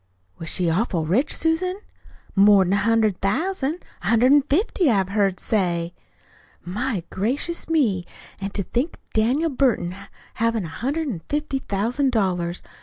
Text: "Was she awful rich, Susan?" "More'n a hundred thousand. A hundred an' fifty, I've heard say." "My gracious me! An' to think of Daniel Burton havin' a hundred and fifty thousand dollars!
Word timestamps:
"Was 0.39 0.49
she 0.49 0.67
awful 0.67 1.05
rich, 1.05 1.37
Susan?" 1.37 1.75
"More'n 2.35 2.73
a 2.73 2.77
hundred 2.77 3.21
thousand. 3.21 3.85
A 4.01 4.07
hundred 4.07 4.31
an' 4.31 4.41
fifty, 4.41 4.89
I've 4.89 5.09
heard 5.09 5.39
say." 5.39 5.93
"My 6.65 7.03
gracious 7.11 7.69
me! 7.69 8.07
An' 8.39 8.49
to 8.49 8.63
think 8.63 8.95
of 8.95 9.13
Daniel 9.13 9.51
Burton 9.51 9.95
havin' 10.33 10.65
a 10.65 10.69
hundred 10.69 11.07
and 11.07 11.21
fifty 11.29 11.59
thousand 11.59 12.11
dollars! 12.11 12.63